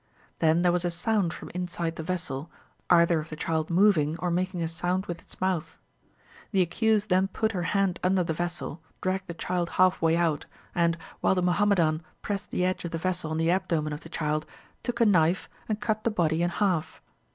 [0.39, 2.49] Then there was a sound from inside the vessel,
[2.89, 5.77] either of the child moving, or making a sound with its mouth.
[6.49, 10.47] The accused then put her hand under the vessel, dragged the child half way out,
[10.73, 14.09] and, while the Muhammadan pressed the edge of the vessel on the abdomen of the
[14.09, 14.47] child,
[14.81, 16.99] took a knife, and cut the body in half.